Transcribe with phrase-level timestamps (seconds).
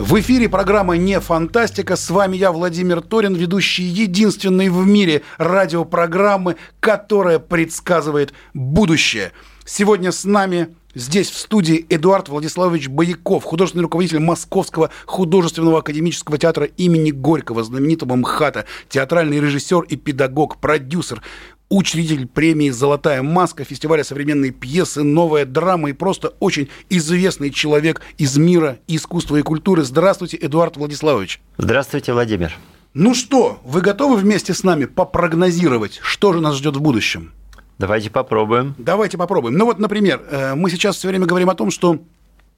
[0.00, 1.94] В эфире программа «Не фантастика».
[1.94, 9.32] С вами я, Владимир Торин, ведущий единственной в мире радиопрограммы, которая предсказывает будущее.
[9.66, 16.64] Сегодня с нами Здесь в студии Эдуард Владиславович Бояков, художественный руководитель Московского художественного академического театра
[16.66, 21.22] имени Горького, знаменитого МХАТа, театральный режиссер и педагог, продюсер,
[21.70, 28.36] учредитель премии «Золотая маска», фестиваля современной пьесы, новая драма и просто очень известный человек из
[28.36, 29.84] мира искусства и культуры.
[29.84, 31.40] Здравствуйте, Эдуард Владиславович.
[31.56, 32.52] Здравствуйте, Владимир.
[32.92, 37.32] Ну что, вы готовы вместе с нами попрогнозировать, что же нас ждет в будущем?
[37.78, 38.74] Давайте попробуем.
[38.76, 39.56] Давайте попробуем.
[39.56, 42.00] Ну вот, например, э, мы сейчас все время говорим о том, что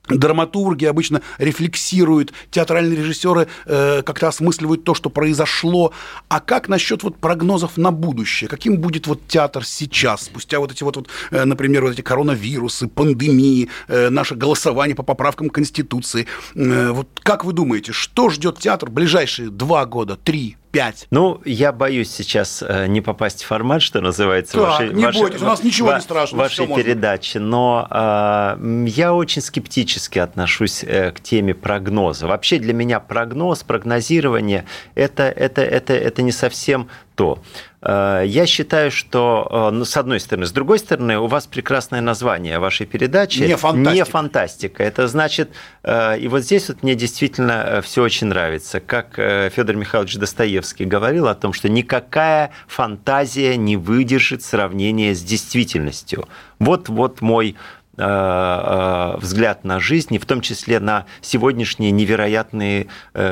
[0.08, 5.92] Драматурги обычно рефлексируют, театральные режиссеры э, как-то осмысливают то, что произошло.
[6.28, 8.48] А как насчет вот прогнозов на будущее?
[8.48, 12.88] Каким будет вот театр сейчас, спустя вот эти вот, вот э, например, вот эти коронавирусы,
[12.88, 16.26] пандемии, э, наше голосование по поправкам Конституции?
[16.56, 21.08] Э, вот как вы думаете, что ждет театр в ближайшие два года, три, 5.
[21.10, 25.20] Ну, я боюсь сейчас э, не попасть в формат, что называется, так, вашей, не вашей,
[25.20, 26.42] бойтесь, у нас ничего ва, не страшного.
[26.42, 32.26] вашей передачи, но э, я очень скептически отношусь э, к теме прогноза.
[32.26, 34.64] Вообще для меня прогноз, прогнозирование
[34.94, 37.42] это, это, это, это не совсем то.
[37.82, 42.00] Э, я считаю, что, э, ну, с одной стороны, с другой стороны, у вас прекрасное
[42.00, 43.40] название вашей передачи.
[43.40, 43.94] Не фантастика.
[43.94, 44.82] Не фантастика.
[44.82, 45.50] Это значит,
[45.82, 51.26] э, и вот здесь вот мне действительно все очень нравится, как Федор Михайлович Достоевский говорил
[51.26, 56.28] о том, что никакая фантазия не выдержит сравнения с действительностью.
[56.58, 57.56] Вот, вот мой
[57.94, 62.86] взгляд на жизнь, и в том числе на сегодняшние невероятные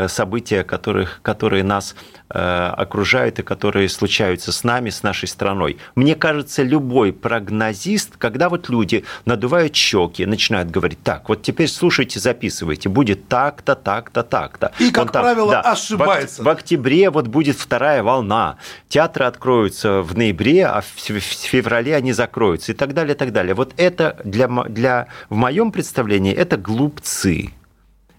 [0.07, 1.95] события, которых, которые нас
[2.33, 5.79] Э, окружают и которые случаются с нами, с нашей страной.
[5.97, 12.21] Мне кажется, любой прогнозист, когда вот люди надувают щеки, начинают говорить, так, вот теперь слушайте,
[12.21, 14.71] записывайте, будет так-то, так-то, так-то.
[14.79, 16.43] И, как там, правило, да, ошибается.
[16.43, 22.13] В, в октябре вот будет вторая волна, театры откроются в ноябре, а в феврале они
[22.13, 23.55] закроются и так далее, и так далее.
[23.55, 27.51] Вот это для, для, в моем представлении это глупцы.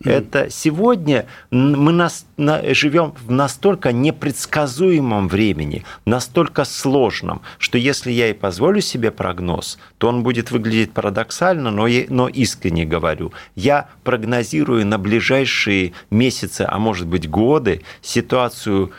[0.03, 8.30] Это сегодня мы нас, на, живем в настолько непредсказуемом времени, настолько сложном, что если я
[8.30, 13.31] и позволю себе прогноз, то он будет выглядеть парадоксально, но, я, но искренне говорю.
[13.56, 18.92] Я прогнозирую на ближайшие месяцы, а может быть годы, ситуацию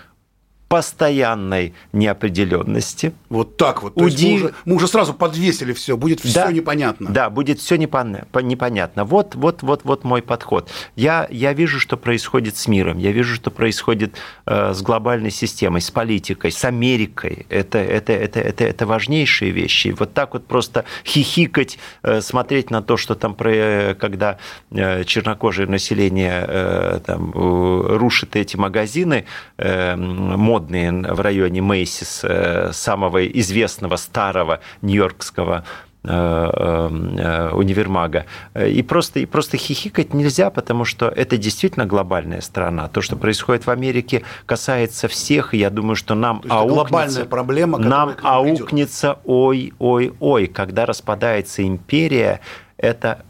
[0.72, 3.12] постоянной неопределенности.
[3.28, 3.94] Вот так вот.
[3.94, 4.30] То Уди...
[4.30, 7.10] мы, уже, мы уже сразу подвесили все, будет все да, непонятно.
[7.10, 9.04] Да, будет все непонятно.
[9.04, 10.70] Вот, вот, вот, вот мой подход.
[10.96, 14.14] Я, я вижу, что происходит с миром, я вижу, что происходит
[14.46, 17.44] э, с глобальной системой, с политикой, с Америкой.
[17.50, 19.94] Это, это, это, это, это важнейшие вещи.
[19.98, 24.38] Вот так вот просто хихикать, э, смотреть на то, что там, про, когда
[24.70, 29.26] э, чернокожее население э, там, э, рушит эти магазины,
[29.58, 35.64] э, мод модные в районе Мейсис, э, самого известного старого нью-йоркского
[36.04, 38.26] э, э, универмага.
[38.58, 42.88] И просто, и просто хихикать нельзя, потому что это действительно глобальная страна.
[42.88, 47.78] То, что происходит в Америке, касается всех, и я думаю, что нам аукнется, глобальная проблема,
[47.78, 52.40] нам аукнется ой-ой-ой, когда распадается империя,
[52.82, 53.24] это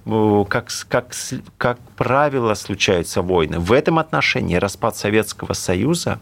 [0.48, 1.12] как, как,
[1.58, 3.58] как правило случаются войны.
[3.58, 6.20] В этом отношении распад Советского Союза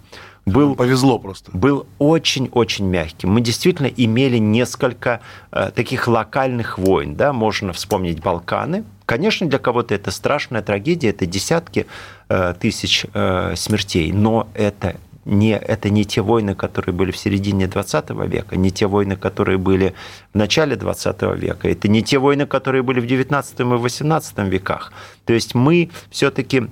[0.52, 1.50] был, повезло просто.
[1.52, 3.30] Был очень-очень мягким.
[3.30, 5.20] Мы действительно имели несколько
[5.52, 7.14] э, таких локальных войн.
[7.16, 7.32] Да?
[7.32, 8.84] Можно вспомнить Балканы.
[9.06, 11.86] Конечно, для кого-то это страшная трагедия, это десятки
[12.28, 17.66] э, тысяч э, смертей, но это не, это не те войны, которые были в середине
[17.66, 19.94] 20 века, не те войны, которые были
[20.32, 24.92] в начале 20 века, это не те войны, которые были в 19 и 18 веках.
[25.24, 26.68] То есть мы все-таки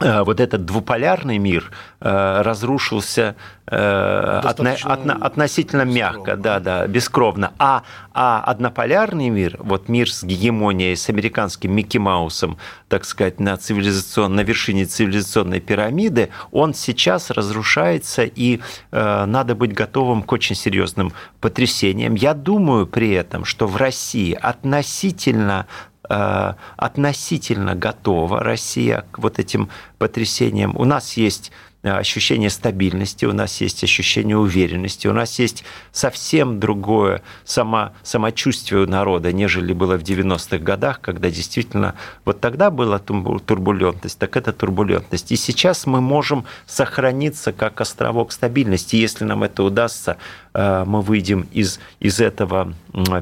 [0.00, 3.34] вот этот двуполярный мир э, разрушился
[3.66, 7.52] э, отно, отно, относительно мягко, да, да, бескровно.
[7.58, 7.82] А,
[8.14, 12.58] а однополярный мир, вот мир с гегемонией, с американским Микки Маусом,
[12.88, 18.60] так сказать, на, цивилизацион, на вершине цивилизационной пирамиды, он сейчас разрушается, и
[18.92, 22.14] э, надо быть готовым к очень серьезным потрясениям.
[22.14, 25.66] Я думаю при этом, что в России относительно Э,
[26.08, 29.68] относительно готова Россия к вот этим
[29.98, 30.76] потрясениям.
[30.76, 36.58] У нас есть Э, ощущение стабильности, у нас есть ощущение уверенности, у нас есть совсем
[36.58, 41.94] другое само, самочувствие у народа, нежели было в 90-х годах, когда действительно
[42.24, 45.30] вот тогда была турбулентность, так это турбулентность.
[45.30, 48.96] И сейчас мы можем сохраниться как островок стабильности.
[48.96, 50.16] Если нам это удастся,
[50.54, 52.74] э, мы выйдем из, из этого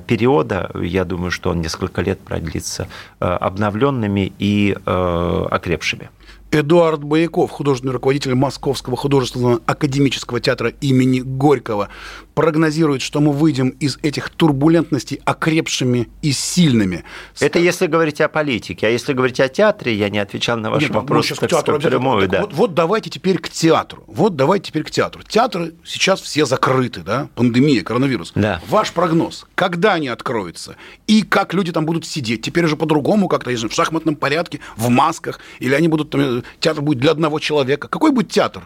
[0.07, 2.89] периода, я думаю, что он несколько лет продлится,
[3.21, 6.11] э, обновленными и окрепшими.
[6.51, 11.89] Эдуард Бояков, художественный руководитель Московского художественного академического театра имени Горького,
[12.35, 17.05] прогнозирует, что мы выйдем из этих турбулентностей окрепшими и сильными.
[17.41, 18.87] Это если говорить о политике.
[18.87, 21.31] А если говорить о театре, я не отвечал на ваш Нет, вопрос.
[21.31, 22.43] Ну, так к театру прямую, да.
[22.43, 24.05] вот, вот давайте теперь к театру.
[24.07, 25.23] Вот давайте теперь к театру.
[25.23, 27.29] Театры сейчас все закрыты, да?
[27.35, 28.33] Пандемия, коронавирус.
[28.35, 28.61] Да.
[28.69, 30.77] Ваш прогноз, когда они откроются?
[31.07, 32.43] И как люди там будут сидеть?
[32.43, 35.41] Теперь уже по-другому как-то, в шахматном порядке, в масках?
[35.59, 37.89] Или они будут там театр будет для одного человека.
[37.89, 38.63] Какой будет театр?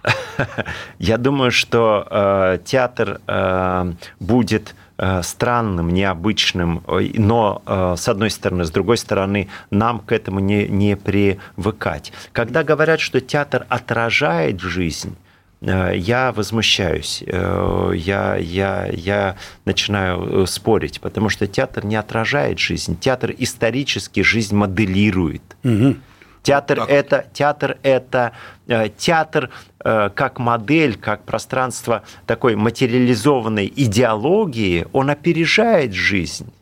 [0.98, 6.82] Я думаю, что э, театр э, будет э, странным, необычным,
[7.14, 7.62] но
[7.96, 12.12] с одной стороны, с другой стороны, нам к этому не, не привыкать.
[12.32, 15.16] Когда говорят, что театр отражает жизнь,
[15.62, 19.36] я возмущаюсь, я, я, я
[19.66, 25.42] начинаю спорить, потому что театр не отражает жизнь, театр исторически жизнь моделирует.
[25.62, 25.96] Угу.
[26.42, 26.90] Театр так.
[26.90, 28.32] это театр это
[28.66, 29.50] э, театр
[29.84, 36.52] э, как модель, как пространство такой материализованной идеологии, он опережает жизнь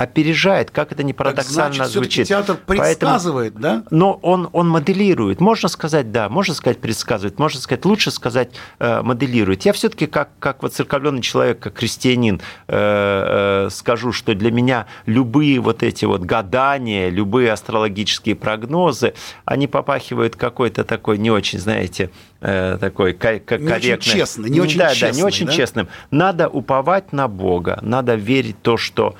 [0.00, 2.26] опережает, как это не парадоксально так значит, звучит.
[2.26, 3.84] театр предсказывает, Поэтому, да?
[3.90, 5.42] Но он, он моделирует.
[5.42, 8.48] Можно сказать, да, можно сказать предсказывает, можно сказать, лучше сказать
[8.78, 9.66] э, моделирует.
[9.66, 14.86] Я все-таки как, как вот церковленный человек, как христианин, э, э, скажу, что для меня
[15.04, 19.12] любые вот эти вот гадания, любые астрологические прогнозы,
[19.44, 22.08] они попахивают какой-то такой не очень, знаете,
[22.40, 23.58] э, такой корректный.
[23.60, 25.52] Не очень честно, не очень да, честный, да, не очень да?
[25.52, 25.88] честным.
[26.10, 29.14] Надо уповать на Бога, надо верить в то, что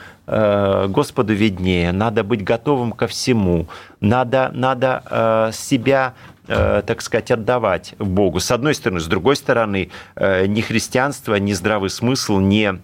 [0.88, 3.66] Господу виднее, надо быть готовым ко всему,
[4.00, 6.14] надо, надо э, себя
[6.46, 8.38] э, так сказать, отдавать Богу.
[8.38, 9.00] С одной стороны.
[9.00, 12.80] С другой стороны, ни христианство, ни здравый смысл не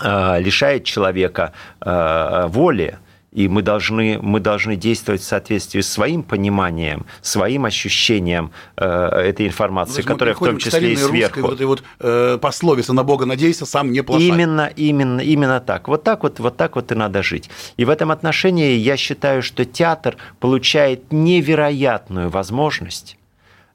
[0.00, 2.98] лишает человека воли
[3.32, 9.46] и мы должны, мы должны действовать в соответствии с своим пониманием, своим ощущением э, этой
[9.46, 11.40] информации, ну, которая в том числе и сверху.
[11.42, 14.28] вот этой вот э, пословица «на Бога надейся, сам не плашай».
[14.28, 15.88] Именно, именно, именно так.
[15.88, 17.50] Вот так вот, вот так вот и надо жить.
[17.76, 23.18] И в этом отношении я считаю, что театр получает невероятную возможность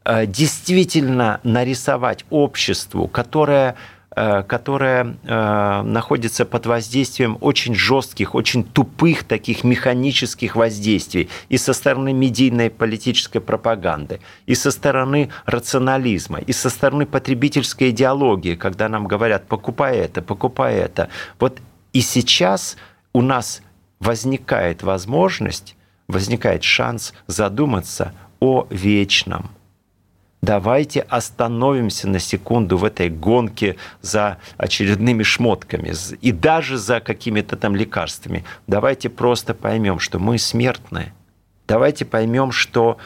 [0.03, 3.75] э, действительно нарисовать обществу, которое
[4.43, 12.13] которая э, находится под воздействием очень жестких, очень тупых таких механических воздействий и со стороны
[12.13, 19.47] медийной политической пропаганды, и со стороны рационализма, и со стороны потребительской идеологии, когда нам говорят
[19.47, 21.09] «покупай это, покупай это».
[21.39, 21.59] Вот
[21.93, 22.77] и сейчас
[23.13, 23.61] у нас
[23.99, 25.75] возникает возможность,
[26.07, 29.49] возникает шанс задуматься о вечном–
[30.43, 37.77] давайте остановимся на секунду в этой гонке за очередными шмотками и даже за какими-то там
[37.77, 38.43] лекарствами.
[38.67, 41.13] Давайте просто поймем, что мы смертные.
[41.65, 42.97] Давайте поймем, что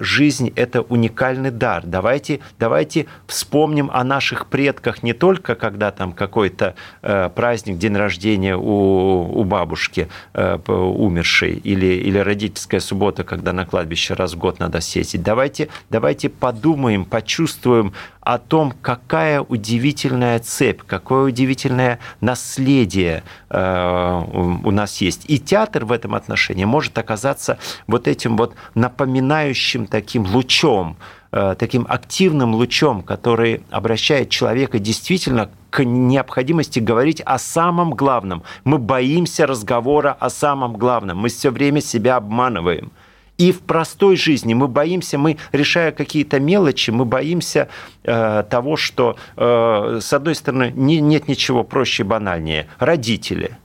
[0.00, 1.82] жизнь– это уникальный дар.
[1.84, 8.56] Давайте, давайте вспомним о наших предках не только, когда там какой-то э, праздник, день рождения
[8.56, 14.58] у, у бабушки э, умершей или, или родительская суббота, когда на кладбище раз в год
[14.58, 15.22] надо съездить.
[15.22, 25.24] Давайте, давайте подумаем, почувствуем о том, какая удивительная цепь, какое удивительное наследие у нас есть.
[25.26, 30.96] И театр в этом отношении может оказаться вот этим вот напоминающим сияющим таким лучом,
[31.32, 38.42] э, таким активным лучом, который обращает человека действительно к необходимости говорить о самом главном.
[38.64, 41.18] Мы боимся разговора о самом главном.
[41.18, 42.90] Мы все время себя обманываем.
[43.38, 47.68] И в простой жизни мы боимся, мы решая какие-то мелочи, мы боимся
[48.04, 52.66] э, того, что, э, с одной стороны, не, нет ничего проще и банальнее.
[52.78, 53.56] Родители.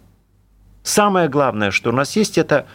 [0.83, 2.65] Самое главное, что у нас есть, это,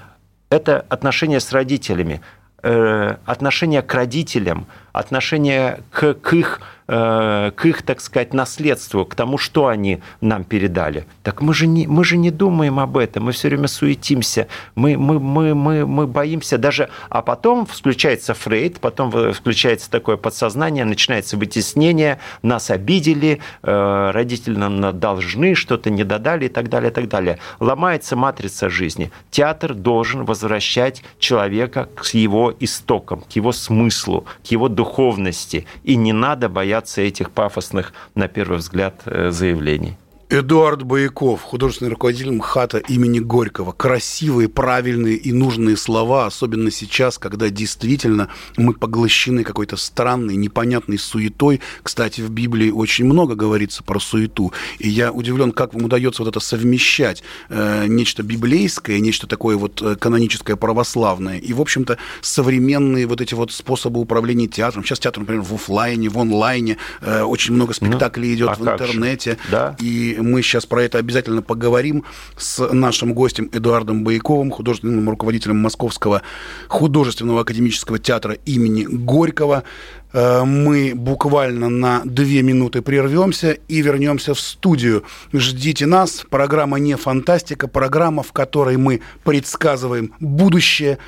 [0.51, 2.21] это отношения с родителями
[2.63, 6.61] отношение к родителям, отношение к, к их
[6.93, 11.05] Э, к их, так сказать, наследству, к тому, что они нам передали.
[11.23, 14.99] Так мы же не, мы же не думаем об этом, мы все время суетимся, мы,
[14.99, 16.91] мы, мы, мы, мы боимся даже...
[17.09, 24.99] А потом включается Фрейд, потом включается такое подсознание, начинается вытеснение, нас обидели, э, родители нам
[24.99, 27.39] должны, что-то не додали и так далее, и так далее.
[27.61, 29.13] Ломается матрица жизни.
[29.31, 35.67] Театр должен возвращать человека к его истокам, к его смыслу, к его духовности.
[35.85, 39.97] И не надо бояться этих пафосных, на первый взгляд, э, заявлений.
[40.33, 43.73] Эдуард Бояков, художественный руководитель МХАТа имени Горького.
[43.73, 51.61] Красивые, правильные и нужные слова, особенно сейчас, когда действительно мы поглощены какой-то странной, непонятной суетой.
[51.83, 54.53] Кстати, в Библии очень много говорится про суету.
[54.79, 57.25] И я удивлен, как вам удается вот это совмещать.
[57.49, 61.39] Э, нечто библейское, нечто такое вот э, каноническое, православное.
[61.39, 64.85] И, в общем-то, современные вот эти вот способы управления театром.
[64.85, 66.77] Сейчас театр, например, в офлайне, в онлайне.
[67.01, 69.37] Э, очень много ну, спектаклей ну, идет а в интернете.
[69.51, 69.77] Да.
[69.81, 72.05] И мы сейчас про это обязательно поговорим
[72.37, 76.23] с нашим гостем Эдуардом Бояковым, художественным руководителем Московского
[76.69, 79.65] художественного академического театра имени Горького.
[80.13, 85.05] Э, мы буквально на две минуты прервемся и вернемся в студию.
[85.33, 86.25] Ждите нас.
[86.29, 90.99] Программа не фантастика, программа, в которой мы предсказываем будущее,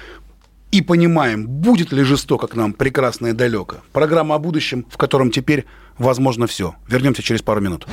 [0.73, 3.77] и понимаем, будет ли жестоко к нам прекрасно и далеко.
[3.93, 5.67] Программа о будущем, в котором теперь
[5.99, 6.75] возможно все.
[6.89, 7.87] Вернемся через пару минут.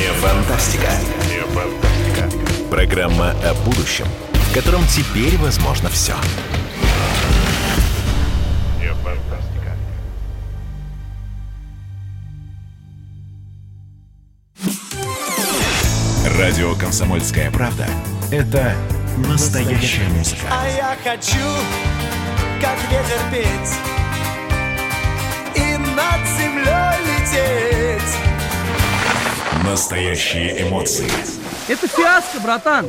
[0.00, 0.88] Не фантастика.
[1.28, 2.30] Не фантастика.
[2.70, 6.14] Программа о будущем, в котором теперь возможно все.
[8.78, 9.76] Не фантастика.
[16.38, 17.86] Радио «Комсомольская правда»—
[18.30, 18.74] это
[19.18, 20.46] настоящая музыка.
[20.50, 21.46] А я хочу,
[22.62, 23.74] как ветер петь
[25.56, 28.29] и над землей лететь
[29.70, 31.06] Настоящие эмоции.
[31.68, 32.86] Это фиаско, братан.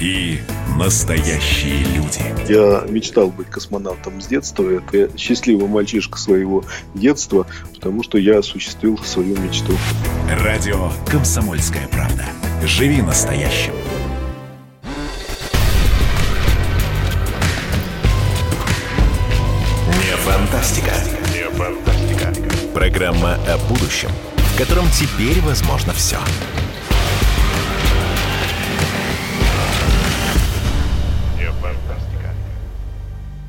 [0.00, 0.40] И
[0.76, 2.20] настоящие люди.
[2.48, 4.68] Я мечтал быть космонавтом с детства.
[4.68, 6.64] Это счастливый мальчишка своего
[6.96, 9.72] детства, потому что я осуществил свою мечту.
[10.40, 12.24] Радио «Комсомольская правда».
[12.64, 13.72] Живи настоящим.
[19.86, 20.92] Не фантастика.
[21.32, 22.34] Не фантастика.
[22.74, 24.10] Программа о будущем–
[24.60, 26.18] котором теперь возможно все.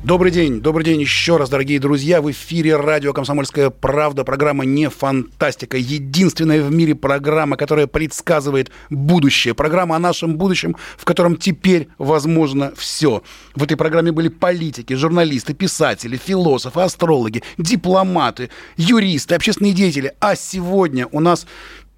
[0.04, 2.20] Добрый день, добрый день еще раз, дорогие друзья.
[2.20, 4.24] В эфире радио «Комсомольская правда».
[4.24, 5.76] Программа «Не фантастика».
[5.76, 9.54] Единственная в мире программа, которая предсказывает будущее.
[9.54, 13.22] Программа о нашем будущем, в котором теперь возможно все.
[13.54, 20.14] В этой программе были политики, журналисты, писатели, философы, астрологи, дипломаты, юристы, общественные деятели.
[20.18, 21.46] А сегодня у нас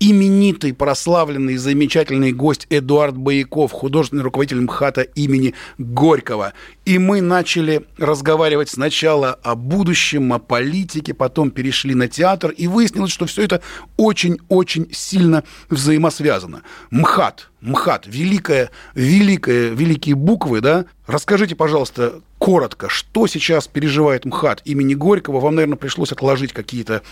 [0.00, 6.52] именитый, прославленный, замечательный гость Эдуард Бояков, художественный руководитель МХАТа имени Горького.
[6.84, 13.12] И мы начали разговаривать сначала о будущем, о политике, потом перешли на театр, и выяснилось,
[13.12, 13.62] что все это
[13.96, 16.62] очень-очень сильно взаимосвязано.
[16.90, 20.84] МХАТ, МХАТ, великая, великая, великие буквы, да?
[21.06, 25.40] Расскажите, пожалуйста, коротко, что сейчас переживает МХАТ имени Горького?
[25.40, 27.02] Вам, наверное, пришлось отложить какие-то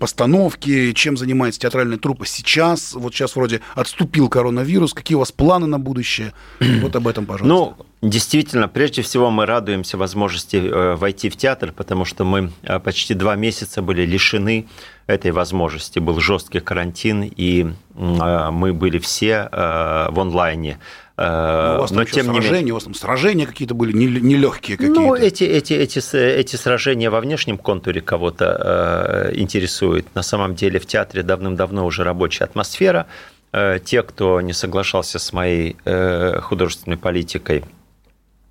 [0.00, 2.94] постановки, чем занимается театральная труппа сейчас?
[2.94, 4.94] Вот сейчас вроде отступил коронавирус.
[4.94, 6.32] Какие у вас планы на будущее?
[6.80, 7.76] Вот об этом, пожалуйста.
[7.76, 12.78] Ну, Действительно, прежде всего мы радуемся возможности э, войти в театр, потому что мы э,
[12.78, 14.68] почти два месяца были лишены
[15.06, 15.98] этой возможности.
[15.98, 20.78] Был жесткий карантин, и э, мы были все в онлайне.
[21.18, 22.72] Но у вас Но, тем сражения, не менее...
[22.72, 24.98] у вас там сражения какие-то были нелегкие какие-то.
[24.98, 30.06] Ну, эти, эти, эти, эти сражения во внешнем контуре кого-то э, интересуют.
[30.14, 33.06] На самом деле в театре давным-давно уже рабочая атмосфера.
[33.52, 37.64] Э, те, кто не соглашался с моей э, художественной политикой,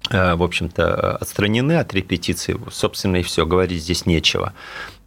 [0.10, 4.54] в общем-то, отстранены от репетиции, собственно, и все, говорить здесь нечего.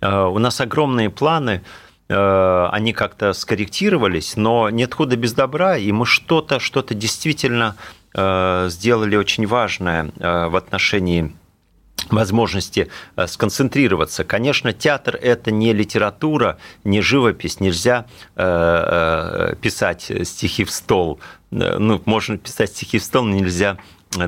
[0.01, 1.63] Э, у нас огромные планы,
[2.09, 7.77] э, они как-то скорректировались, но нет худа без добра, и мы что-то, что-то действительно
[8.15, 11.33] сделали очень важное в отношении
[12.11, 12.91] возможности
[13.27, 14.25] сконцентрироваться.
[14.25, 17.59] Конечно, театр– это не литература, не живопись.
[17.59, 21.21] Нельзя писать стихи в стол.
[21.51, 23.79] Ну, можно писать стихи в стол, но нельзя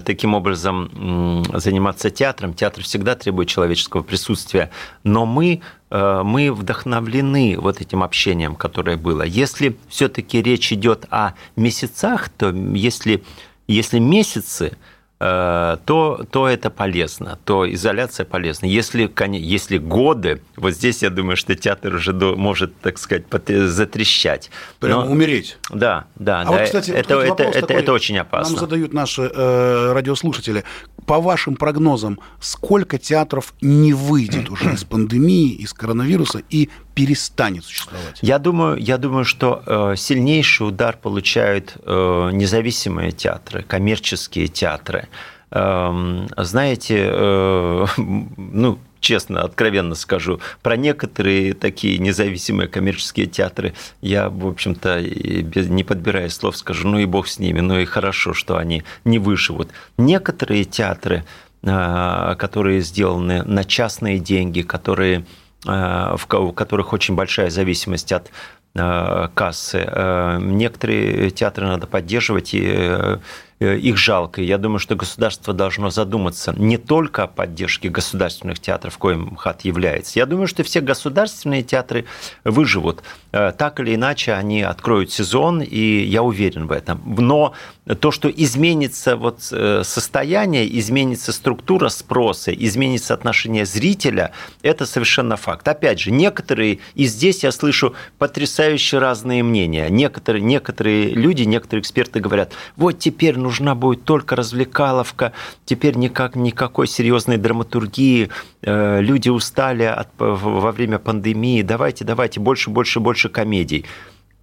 [0.05, 2.55] таким образом заниматься театром.
[2.55, 4.71] Театр всегда требует человеческого присутствия,
[5.03, 5.61] но мы,
[5.91, 9.23] э, мы вдохновлены вот этим общением, которое было.
[9.23, 13.23] Если все-таки речь идет о месяцах, то если,
[13.67, 14.77] если месяцы
[15.19, 18.67] то, то это полезно, то изоляция полезна.
[18.67, 24.51] Если, если годы, вот здесь я думаю, что театр уже может, так сказать, затрещать.
[24.81, 25.57] Прямо Но, умереть.
[25.71, 26.41] Да, да.
[26.41, 28.53] А да, вот, кстати, это, вот это, это, такой, это очень опасно.
[28.53, 30.65] Нам задают наши э, радиослушатели.
[31.07, 38.19] По вашим прогнозам, сколько театров не выйдет уже из пандемии, из коронавируса и перестанет существовать?
[38.23, 45.09] Я думаю, я думаю что э, сильнейший удар получают э, независимые театры, коммерческие театры.
[45.51, 54.47] Эм, знаете, э, ну, честно, откровенно скажу, про некоторые такие независимые коммерческие театры я, в
[54.47, 58.85] общем-то, не подбирая слов, скажу, ну и бог с ними, ну и хорошо, что они
[59.05, 59.71] не выживут.
[59.99, 61.25] Некоторые театры,
[61.63, 65.25] которые сделаны на частные деньги, которые
[65.65, 68.31] в которых очень большая зависимость от
[68.75, 69.85] э, кассы.
[69.87, 73.19] Э, некоторые театры надо поддерживать, и Э,
[73.61, 74.43] их жалко.
[74.43, 80.19] Я думаю, что государство должно задуматься не только о поддержке государственных театров, коим МХАТ является.
[80.19, 82.05] Я думаю, что все государственные театры
[82.45, 83.03] выживут.
[83.33, 87.01] Э, так или иначе, они откроют сезон, и я уверен в этом.
[87.19, 87.55] Но
[88.01, 94.33] то, что изменится вот э, состояние, изменится структура спроса, изменится отношение зрителя,
[94.63, 95.69] это совершенно факт.
[95.69, 99.89] Опять же, некоторые, и здесь я слышу потрясающе разные мнения.
[99.91, 105.33] Некоторые, некоторые люди, некоторые эксперты говорят, вот теперь нужна будет только развлекаловка,
[105.65, 108.31] теперь никак, никакой серьезной драматургии,
[108.63, 113.85] э, люди устали от, во время пандемии, давайте, давайте, больше, больше, больше комедий.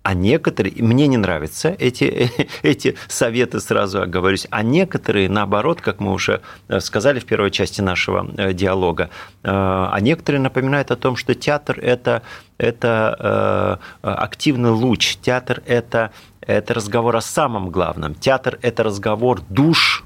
[0.03, 2.31] А некоторые, мне не нравятся эти,
[2.63, 7.81] эти советы, сразу оговорюсь, а некоторые, наоборот, как мы уже э, сказали в первой части
[7.81, 9.09] нашего э, диалога,
[9.43, 12.21] а некоторые напоминают о том, что театр– это,
[12.57, 18.15] это активный луч, театр– это это разговор о самом главном.
[18.15, 20.03] Театр– это разговор душ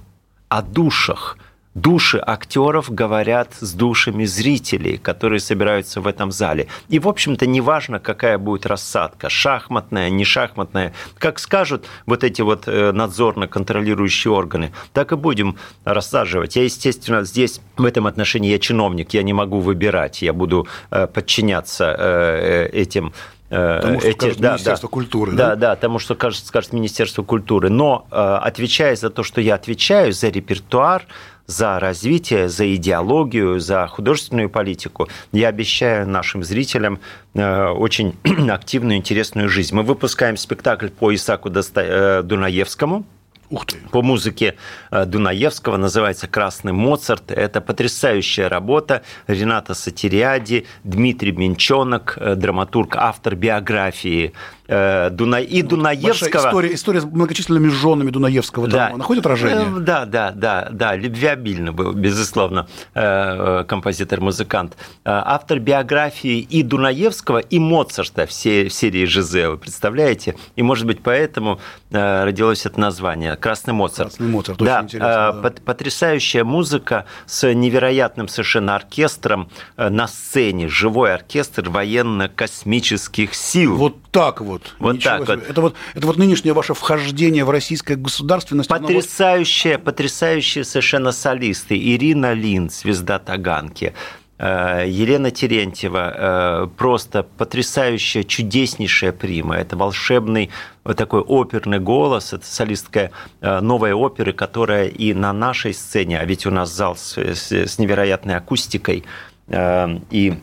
[0.49, 1.37] о душах.
[1.75, 6.67] Души актеров говорят с душами зрителей, которые собираются в этом зале.
[6.87, 10.93] И, в общем-то, неважно, какая будет рассадка, шахматная, не шахматная.
[11.17, 16.55] Как скажут вот эти вот э, надзорно-контролирующие органы, так и будем рассаживать.
[16.55, 21.07] Я, естественно, здесь в этом отношении я чиновник, я не могу выбирать, я буду э,
[21.07, 23.11] подчиняться э, этим
[23.51, 25.31] Э, тому, что эти, скажет да, Министерство да, культуры.
[25.33, 27.69] Да, да, да, тому, что скажет, скажет Министерство культуры.
[27.69, 31.05] Но отвечая за то, что я отвечаю, за репертуар,
[31.47, 35.07] за развитие, за идеологию, за художественную политику.
[35.31, 36.99] Я обещаю нашим зрителям
[37.33, 38.15] э, очень
[38.49, 39.75] активную, интересную жизнь.
[39.75, 43.05] Мы выпускаем спектакль по Исаку Дунаевскому
[43.49, 43.77] Ух ты.
[43.91, 44.55] по музыке
[44.89, 47.31] э, Дунаевского, называется «Красный Моцарт».
[47.31, 49.03] Это потрясающая работа.
[49.27, 54.33] Рената Сатириади, Дмитрий Менчонок, э, драматург, автор биографии
[54.64, 55.39] Э, Дуна...
[55.39, 56.47] и Дунаевского.
[56.47, 58.89] история, история с многочисленными женами Дунаевского да.
[58.89, 59.67] там находит отражение?
[59.67, 64.75] Э, да, да, да, да, любвеобильно был, безусловно, э, композитор-музыкант.
[65.03, 70.35] Автор биографии и Дунаевского, и Моцарта в серии Жизе, вы представляете?
[70.55, 71.59] И, может быть, поэтому
[71.91, 74.09] родилось это название «Красный Моцарт».
[74.09, 75.39] «Красный Моцарт», очень да, интересно.
[75.43, 75.53] Да.
[75.63, 83.75] Потрясающая музыка с невероятным совершенно оркестром на сцене, живой оркестр военно-космических сил.
[83.75, 84.93] Вот так вот вот.
[84.95, 85.35] Вот так себе.
[85.35, 85.49] вот.
[85.49, 85.75] Это вот.
[85.93, 88.69] Это вот нынешнее ваше вхождение в российское государственность.
[88.69, 89.85] Потрясающие, вот...
[89.85, 91.77] потрясающие совершенно солисты.
[91.77, 93.93] Ирина Лин, звезда Таганки.
[94.37, 99.55] Э, Елена Терентьева, э, просто потрясающая, чудеснейшая прима.
[99.55, 100.49] Это волшебный
[100.83, 106.25] вот такой оперный голос, это солистка э, новой оперы, которая и на нашей сцене, а
[106.25, 109.05] ведь у нас зал с, с, с невероятной акустикой,
[109.47, 110.33] и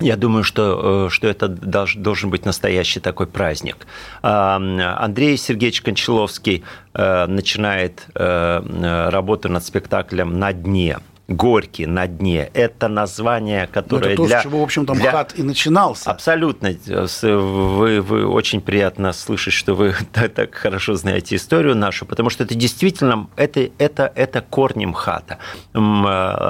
[0.00, 3.86] я думаю, что, э, что это должен быть настоящий такой праздник.
[4.22, 10.98] Андрей Сергеевич Кончаловский э, начинает э, работу над спектаклем «На дне».
[11.30, 12.50] Горький на дне.
[12.54, 14.40] Это название, которое Но это то, для...
[14.40, 15.12] с чего, в общем-то, для...
[15.12, 16.10] МХАТ и начинался.
[16.10, 16.74] Абсолютно.
[17.22, 22.56] Вы, вы очень приятно слышать, что вы так, хорошо знаете историю нашу, потому что это
[22.56, 25.38] действительно, это, это, это корни МХАТа.
[25.72, 25.78] Э,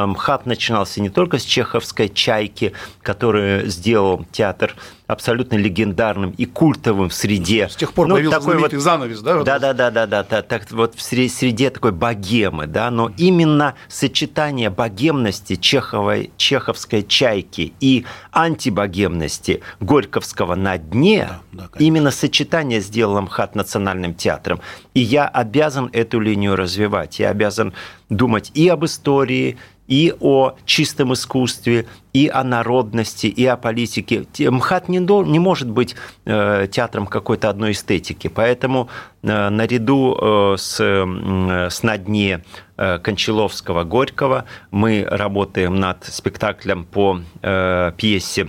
[0.06, 4.74] МХАТ начинался не только с чеховской «Чайки», которую сделал театр
[5.10, 7.68] абсолютно легендарным и культовым в среде.
[7.68, 9.42] С тех пор ну, появился такой вот, занавес, да?
[9.42, 13.74] Да, да, да, да, да, да, так вот в среде такой богемы, да, но именно
[13.88, 23.20] сочетание богемности чеховой, чеховской чайки и антибогемности Горьковского на дне, да, да, именно сочетание сделало
[23.22, 24.60] МХАТ национальным театром.
[24.94, 27.74] И я обязан эту линию развивать, я обязан
[28.08, 29.58] думать и об истории,
[29.90, 34.24] и о чистом искусстве, и о народности, и о политике.
[34.38, 38.88] МХАТ не, не может быть э, театром какой-то одной эстетики, поэтому
[39.22, 42.44] э, наряду э, с, э, с «На дне»
[42.76, 48.48] э, Кончаловского «Горького» мы работаем над спектаклем по э, пьесе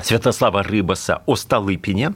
[0.00, 2.14] Святослава Рыбаса о Столыпине.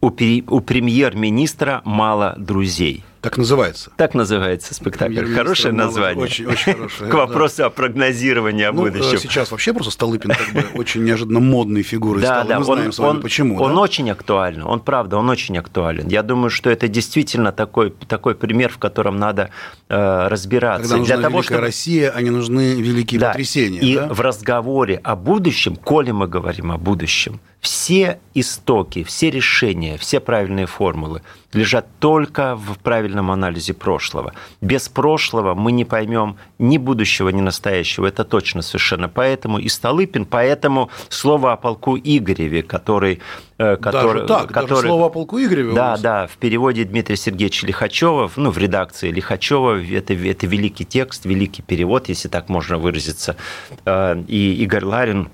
[0.00, 3.92] У, у премьер-министра мало друзей– так называется.
[3.96, 5.24] Так называется спектакль.
[5.32, 6.24] Хорошее название.
[6.24, 7.08] Очень, очень хорошее.
[7.08, 9.16] К вопросу о прогнозировании о ну, будущем.
[9.16, 12.44] Сейчас вообще просто Столыпин как бы очень неожиданно модной фигурой стал.
[12.44, 13.60] Мы знаем с вами почему.
[13.60, 14.64] Он очень актуален.
[14.64, 16.08] Он правда, он очень актуален.
[16.08, 19.50] Я думаю, что это действительно такой, такой пример, в котором надо
[19.88, 20.82] э, разбираться.
[20.82, 21.60] Когда нужна Для того, чтобы...
[21.60, 23.28] Россия, а не нужны великие да.
[23.28, 23.78] потрясения.
[23.78, 24.08] И да?
[24.08, 30.66] в разговоре о будущем, коли мы говорим о будущем, все истоки, все решения, все правильные
[30.66, 31.22] формулы
[31.52, 34.32] лежат только в правильном анализе прошлого.
[34.60, 38.06] Без прошлого мы не поймем ни будущего, ни настоящего.
[38.06, 39.08] Это точно совершенно.
[39.08, 43.20] Поэтому и Столыпин, поэтому слово о полку Игореве, который...
[43.58, 47.16] Э, который даже так, который, даже слово о полку Игореве Да, да, в переводе Дмитрия
[47.16, 52.78] Сергеевича Лихачева, ну, в редакции Лихачева, это, это великий текст, великий перевод, если так можно
[52.78, 53.36] выразиться.
[53.84, 55.28] Э, и Игорь Ларин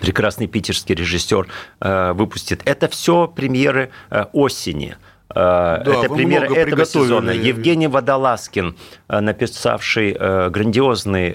[0.00, 1.48] прекрасный питерский режиссер
[1.80, 2.62] э, выпустит.
[2.64, 4.96] Это все премьеры э, осени.
[5.34, 7.30] Э, да, это премьера этого сезона.
[7.30, 8.76] Евгений Водолазкин,
[9.08, 11.30] написавший грандиозный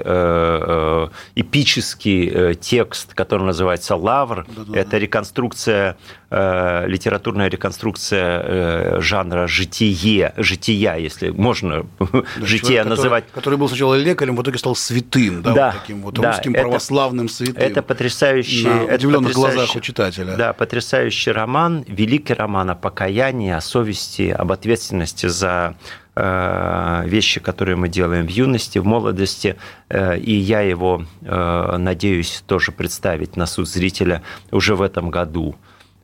[1.36, 4.46] эпический текст, который называется «Лавр».
[4.56, 5.98] Да, да, это реконструкция
[6.32, 13.24] Э, литературная реконструкция э, жанра житие, жития, если можно да, жития называть.
[13.26, 16.32] Который, который был сначала лекарем, в итоге стал святым, да, да вот таким вот да,
[16.32, 17.56] русским это, православным святым.
[17.64, 18.68] Это потрясающий...
[18.68, 20.36] На это удивленных глазах у читателя.
[20.36, 23.89] Да, потрясающий роман, великий роман о покаянии, о совести,
[24.32, 25.76] об ответственности за
[26.16, 29.56] э, вещи, которые мы делаем в юности, в молодости,
[29.92, 34.22] и я его надеюсь тоже представить на суд зрителя
[34.52, 35.56] уже в этом году.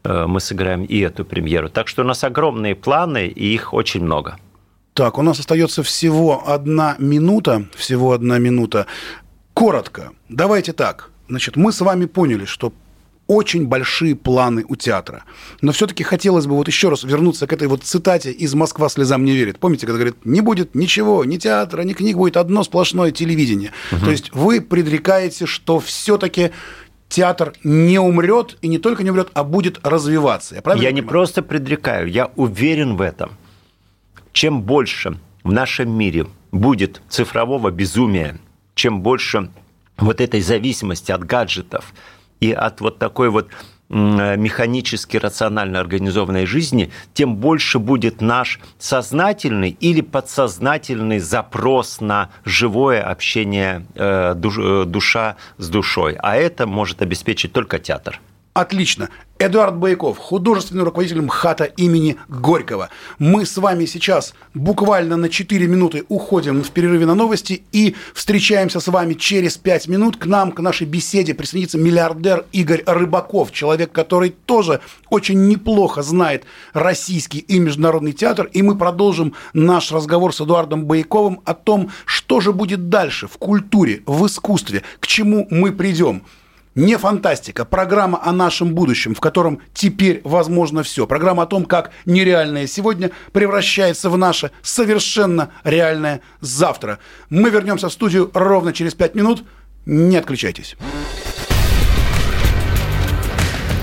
[0.05, 1.69] Э, мы сыграем и эту премьеру.
[1.69, 4.37] Так что у нас огромные планы, и их очень много.
[4.93, 8.85] Так, у нас остается всего одна минута, всего одна минута.
[9.53, 11.09] Коротко, давайте так.
[11.27, 12.71] Значит, мы с вами поняли, что
[13.27, 15.23] очень большие планы у театра.
[15.61, 19.25] Но все-таки хотелось бы вот еще раз вернуться к этой вот цитате из «Москва слезам
[19.25, 19.59] не верит».
[19.59, 23.71] Помните, когда говорит, не будет ничего, ни театра, ни книг, будет одно сплошное телевидение.
[23.91, 24.05] Угу.
[24.05, 26.51] То есть вы предрекаете, что все-таки
[27.09, 30.55] театр не умрет, и не только не умрет, а будет развиваться.
[30.55, 33.31] Я, правильно я не просто предрекаю, я уверен в этом.
[34.33, 38.39] Чем больше в нашем мире будет цифрового безумия,
[38.75, 39.49] чем больше
[39.97, 41.93] вот этой зависимости от гаджетов
[42.39, 43.49] и от вот такой вот
[43.89, 53.85] механически рационально организованной жизни, тем больше будет наш сознательный или подсознательный запрос на живое общение
[53.93, 56.17] э, э, душа с душой.
[56.19, 58.19] А это может обеспечить только театр.
[58.55, 59.09] Отлично.
[59.37, 62.89] Эдуард Байков, художественный руководитель МХАТа имени Горького.
[63.19, 68.79] Мы с вами сейчас буквально на 4 минуты уходим в перерыве на новости и встречаемся
[68.79, 70.15] с вами через 5 минут.
[70.15, 76.45] К нам, к нашей беседе присоединится миллиардер Игорь Рыбаков, человек, который тоже очень неплохо знает
[76.71, 78.49] российский и международный театр.
[78.53, 83.37] И мы продолжим наш разговор с Эдуардом Байковым о том, что же будет дальше в
[83.37, 86.23] культуре, в искусстве, к чему мы придем.
[86.75, 91.07] Не фантастика, программа о нашем будущем, в котором теперь возможно все.
[91.07, 96.99] Программа о том, как нереальное сегодня превращается в наше совершенно реальное завтра.
[97.29, 99.45] Мы вернемся в студию ровно через пять минут.
[99.85, 100.75] Не отключайтесь.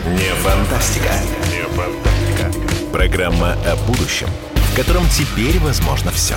[0.06, 1.14] Не фантастика.
[1.50, 2.52] Не фантастика.
[2.92, 6.36] Программа о будущем, в котором теперь возможно все.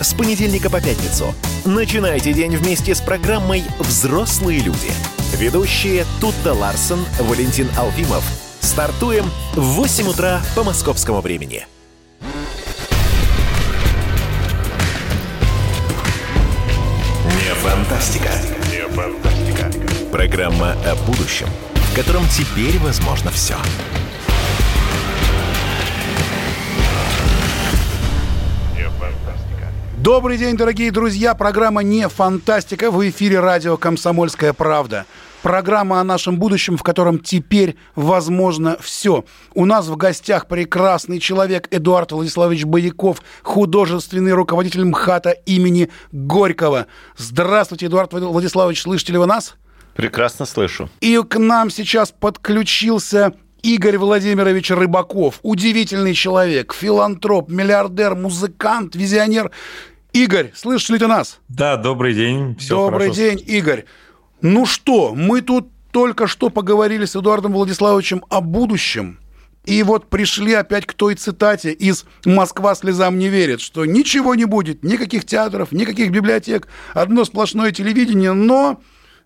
[0.00, 1.34] с понедельника по пятницу.
[1.64, 4.90] Начинайте день вместе с программой «Взрослые люди».
[5.36, 8.24] Ведущие Тутта Ларсон, Валентин Алфимов.
[8.60, 11.66] Стартуем в 8 утра по московскому времени.
[17.24, 18.30] Не фантастика.
[18.70, 19.72] Не фантастика.
[20.10, 23.56] Программа о будущем, в котором теперь возможно все.
[30.04, 31.34] Добрый день, дорогие друзья.
[31.34, 35.06] Программа «Не фантастика» в эфире радио «Комсомольская правда».
[35.40, 39.24] Программа о нашем будущем, в котором теперь возможно все.
[39.54, 46.86] У нас в гостях прекрасный человек Эдуард Владиславович Бояков, художественный руководитель МХАТа имени Горького.
[47.16, 49.54] Здравствуйте, Эдуард Владиславович, слышите ли вы нас?
[49.94, 50.90] Прекрасно слышу.
[51.00, 55.40] И к нам сейчас подключился Игорь Владимирович Рыбаков.
[55.42, 59.50] Удивительный человек, филантроп, миллиардер, музыкант, визионер.
[60.14, 61.40] Игорь, слышишь ли ты нас?
[61.48, 62.56] Да, добрый день.
[62.56, 63.20] Все добрый хорошо.
[63.20, 63.84] день, Игорь.
[64.40, 69.18] Ну что, мы тут только что поговорили с Эдуардом Владиславовичем о будущем.
[69.64, 74.44] И вот пришли опять к той цитате из «Москва слезам не верит», что ничего не
[74.44, 78.80] будет, никаких театров, никаких библиотек, одно сплошное телевидение, но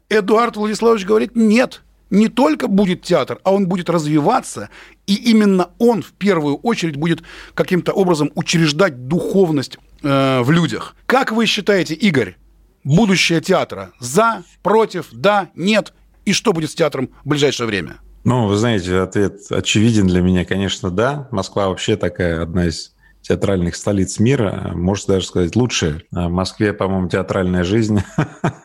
[0.08, 4.70] Эдуард Владиславович говорит «нет», не только будет театр, а он будет развиваться,
[5.06, 7.22] и именно он в первую очередь будет
[7.52, 10.96] каким-то образом учреждать духовность э, в людях.
[11.06, 12.36] Как вы считаете, Игорь,
[12.84, 13.92] будущее театра?
[14.00, 15.92] За, против, да, нет?
[16.24, 17.98] И что будет с театром в ближайшее время?
[18.24, 21.28] Ну, вы знаете, ответ очевиден для меня, конечно, да.
[21.30, 22.94] Москва вообще такая одна из
[23.28, 26.04] театральных столиц мира, можно даже сказать, лучше.
[26.10, 28.02] В Москве, по-моему, театральная жизнь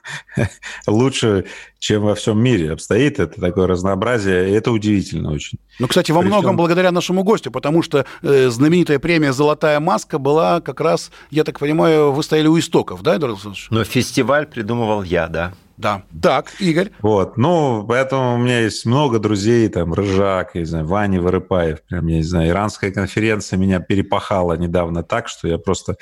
[0.87, 1.45] лучше,
[1.79, 3.19] чем во всем мире обстоит.
[3.19, 5.59] Это такое разнообразие, и это удивительно очень.
[5.79, 10.61] Ну, кстати, во многом благодаря нашему гостю, потому что э, знаменитая премия «Золотая маска» была
[10.61, 13.67] как раз, я так понимаю, вы стояли у истоков, да, Эдуард Александрович?
[13.69, 15.53] Но фестиваль придумывал я, да.
[15.77, 16.03] Да.
[16.21, 16.91] Так, Игорь.
[17.01, 17.37] Вот.
[17.37, 22.07] Ну, поэтому у меня есть много друзей, там, Рыжак, я не знаю, Ваня Вырыпаев, прям,
[22.07, 25.95] я не знаю, иранская конференция меня перепахала недавно так, что я просто,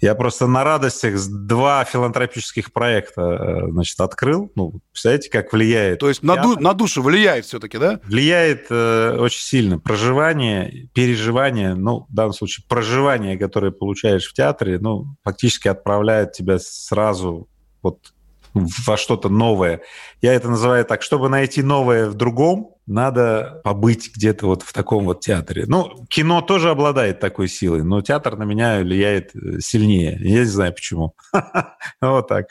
[0.00, 4.52] я просто на радостях два филантропических проекта, э, значит, открыл.
[4.54, 5.98] Ну, представляете, как влияет.
[5.98, 8.00] То есть на, ду- на душу влияет все-таки, да?
[8.04, 9.78] Влияет э, очень сильно.
[9.78, 16.58] Проживание, переживание, ну, в данном случае, проживание, которое получаешь в театре, ну, фактически отправляет тебя
[16.60, 17.48] сразу
[17.82, 18.12] вот
[18.54, 19.82] во что-то новое.
[20.20, 25.04] Я это называю так, чтобы найти новое в другом, надо побыть где-то вот в таком
[25.04, 25.64] вот театре.
[25.66, 30.18] Ну, кино тоже обладает такой силой, но театр на меня влияет э, сильнее.
[30.20, 31.14] Я не знаю почему.
[32.00, 32.46] Вот так.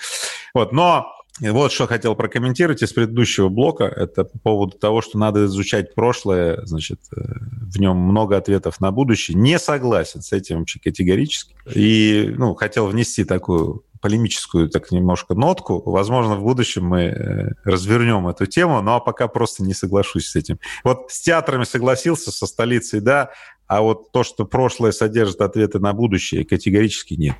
[0.54, 3.86] Вот, но вот что хотел прокомментировать из предыдущего блока.
[3.86, 8.92] Это по поводу того, что надо изучать прошлое, значит, э, в нем много ответов на
[8.92, 9.38] будущее.
[9.38, 11.56] Не согласен с этим вообще категорически.
[11.74, 15.82] И, ну, хотел внести такую полемическую так немножко нотку.
[15.86, 20.36] Возможно, в будущем мы э, развернем эту тему, ну а пока просто не соглашусь с
[20.36, 20.60] этим.
[20.84, 23.32] Вот с театрами согласился, со столицей, да,
[23.68, 27.36] а вот то, что прошлое содержит ответы на будущее, категорически нет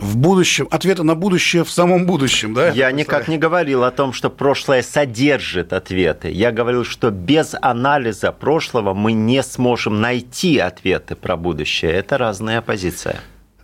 [0.00, 2.70] в будущем, ответы на будущее в самом будущем, да?
[2.70, 6.30] Я никак не говорил о том, что прошлое содержит ответы.
[6.30, 11.92] Я говорил, что без анализа прошлого мы не сможем найти ответы про будущее.
[11.92, 13.20] Это разная позиция.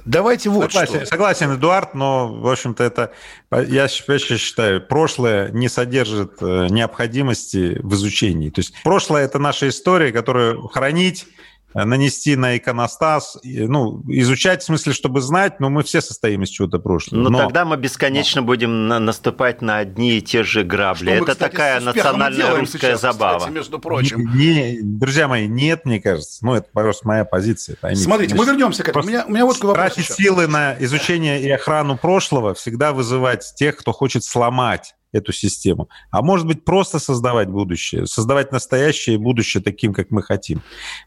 [0.06, 1.06] Давайте вот согласен, что.
[1.06, 3.12] Согласен, Эдуард, но, в общем-то, это,
[3.50, 8.50] я считаю, прошлое не содержит э, необходимости в изучении.
[8.50, 11.26] То есть прошлое– это наша история, которую хранить
[11.74, 16.78] нанести на иконостас, ну, изучать в смысле, чтобы знать, но мы все состоим из чего-то
[16.78, 17.20] прошлого.
[17.20, 18.46] Ну, но, тогда мы бесконечно но.
[18.46, 21.04] будем на, наступать на одни и те же грабли.
[21.04, 23.38] Что Это мы, кстати, такая национальная русская сейчас, забава.
[23.38, 24.34] Кстати, между прочим.
[24.34, 26.44] Не, друзья мои, нет, мне кажется.
[26.44, 27.76] Ну, это просто моя позиция.
[27.80, 28.02] Поймите.
[28.02, 29.04] Смотрите, мы вернемся к этому.
[29.04, 33.52] У меня, у меня вот вопрос Тратить силы на изучение и охрану прошлого всегда вызывать
[33.56, 35.88] тех, кто хочет сломать эту систему.
[36.10, 40.62] А может быть, просто создавать будущее, создавать настоящее будущее таким, как мы хотим.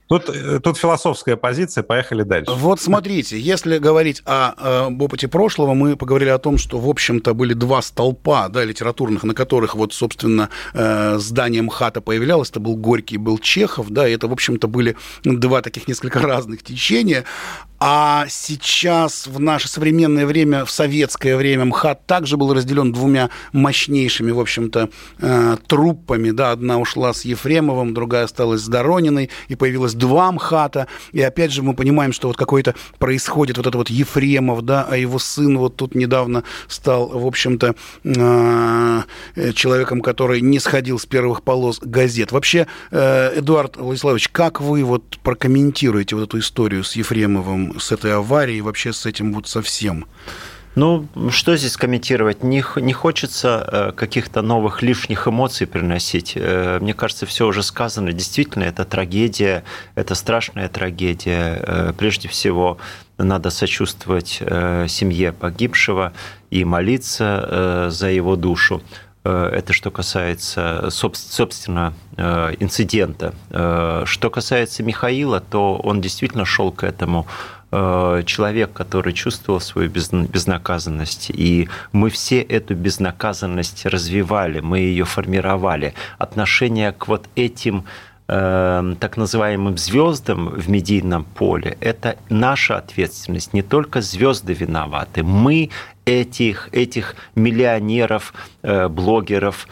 [0.07, 2.51] Тут, э, тут философская позиция, поехали дальше.
[2.51, 6.89] Вот смотрите, если говорить о, э, об опыте прошлого, мы поговорили о том, что, в
[6.89, 12.49] общем-то, были два столпа да, литературных, на которых, вот, собственно, э, здание МХАТа появлялось.
[12.49, 16.63] Это был Горький, был Чехов, да, и это, в общем-то, были два таких несколько разных
[16.63, 17.25] течения.
[17.79, 24.31] А сейчас, в наше современное время, в советское время, МХАТ также был разделен двумя мощнейшими,
[24.31, 24.89] в общем-то,
[25.19, 26.31] э, труппами.
[26.31, 30.87] Да, одна ушла с Ефремовым, другая осталась с Дорониной, и появилось два МХАТа.
[31.13, 34.97] И опять же мы понимаем, что вот какой-то происходит вот это вот Ефремов, да, а
[34.97, 39.03] его сын вот тут недавно стал, в общем-то, э,
[39.53, 42.33] человеком, который не сходил с первых полос газет.
[42.33, 48.15] Вообще, э, Эдуард Владиславович, как вы вот прокомментируете вот эту историю с Ефремовым с этой
[48.15, 50.05] аварией, вообще с этим вот совсем?
[50.75, 52.43] Ну, что здесь комментировать?
[52.43, 56.33] Не, не хочется э, каких-то новых лишних эмоций приносить.
[56.35, 58.13] Э, мне кажется, все уже сказано.
[58.13, 59.63] Действительно, это трагедия,
[59.95, 61.61] это страшная трагедия.
[61.61, 62.77] Э, прежде всего,
[63.17, 64.41] надо сочувствовать
[64.87, 66.13] семье погибшего
[66.51, 68.81] и молиться за его душу.
[69.25, 73.33] Это что касается, собственно, инцидента.
[74.05, 77.27] Что касается Михаила, то он действительно шел к этому
[77.71, 85.93] человек, который чувствовал свою безнаказанность, и мы все эту безнаказанность развивали, мы ее формировали.
[86.17, 87.85] Отношение к вот этим
[88.27, 93.53] э, так называемым звездам в медийном поле, это наша ответственность.
[93.53, 95.69] Не только звезды виноваты, мы
[96.09, 99.67] этих, этих миллионеров, э, блогеров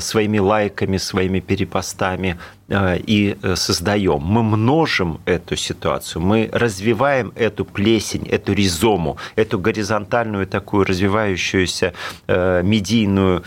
[0.00, 2.36] своими лайками, своими перепостами
[2.70, 4.20] Э, и э, создаем.
[4.20, 11.94] Мы множим эту ситуацию, мы развиваем эту плесень, эту ризому, эту горизонтальную такую развивающуюся
[12.26, 13.42] э, медийную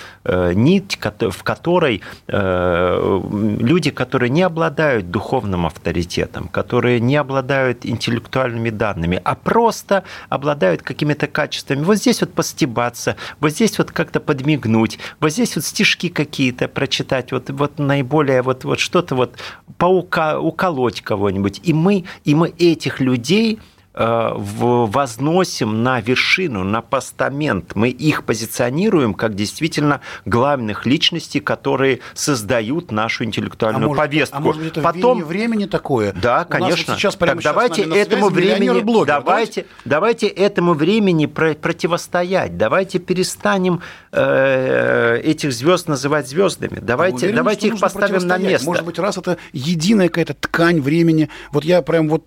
[0.54, 9.36] нить, в которой люди, которые не обладают духовным авторитетом, которые не обладают интеллектуальными данными, а
[9.36, 11.61] просто обладают какими-то качествами.
[11.70, 17.32] Вот здесь вот постебаться, вот здесь вот как-то подмигнуть, вот здесь вот стишки какие-то прочитать,
[17.32, 19.36] вот, вот наиболее вот, вот что-то вот
[19.78, 21.62] паука, уколоть кого-нибудь.
[21.64, 23.60] И мы, и мы этих людей
[23.94, 27.76] возносим на вершину, на постамент.
[27.76, 34.38] Мы их позиционируем как действительно главных личностей, которые создают нашу интеллектуальную а может, повестку.
[34.38, 35.24] А может это Потом...
[35.24, 36.14] времени такое?
[36.14, 36.96] Да, У конечно.
[36.96, 42.58] сейчас так давайте этому времени, давайте, давайте этому времени про противостоять.
[42.58, 46.80] Давайте перестанем э, этих звезд называть звездами.
[46.82, 48.66] Давайте, уверены, давайте их поставим на место.
[48.66, 51.30] Может быть, раз это единая какая-то ткань времени.
[51.52, 52.26] Вот я прям вот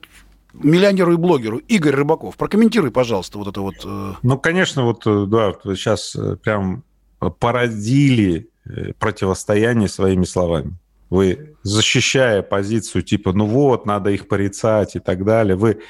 [0.62, 2.36] миллионеру и блогеру Игорь Рыбаков.
[2.36, 3.74] Прокомментируй, пожалуйста, вот это вот.
[3.84, 6.84] Э, ну, конечно, вот, Эдуард, вы сейчас э, прям
[7.38, 10.76] породили э, противостояние своими словами.
[11.10, 15.80] Вы, защищая позицию типа, ну вот, надо их порицать и так далее, вы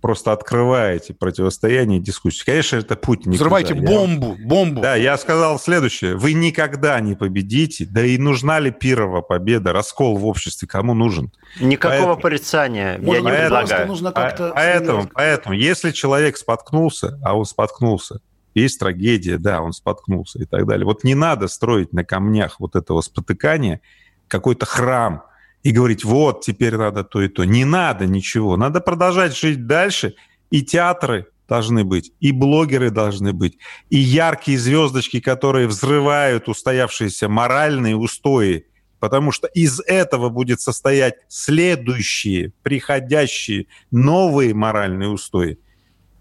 [0.00, 2.44] просто открываете противостояние и дискуссии.
[2.44, 3.36] Конечно, это путь никуда.
[3.36, 4.80] Взрывайте бомбу, бомбу.
[4.80, 6.16] Да, я сказал следующее.
[6.16, 11.30] Вы никогда не победите, да и нужна ли пирова победа, раскол в обществе, кому нужен?
[11.60, 13.86] Никакого поэтому, порицания я не предлагаю.
[13.88, 18.20] Нужно как-то поэтому, поэтому, если человек споткнулся, а он споткнулся,
[18.54, 20.84] есть трагедия, да, он споткнулся и так далее.
[20.84, 23.80] Вот не надо строить на камнях вот этого спотыкания
[24.28, 25.22] какой-то храм,
[25.62, 27.44] и говорить, вот, теперь надо то и то.
[27.44, 28.56] Не надо ничего.
[28.56, 30.14] Надо продолжать жить дальше.
[30.50, 37.96] И театры должны быть, и блогеры должны быть, и яркие звездочки, которые взрывают устоявшиеся моральные
[37.96, 38.66] устои,
[39.00, 45.58] потому что из этого будет состоять следующие, приходящие, новые моральные устои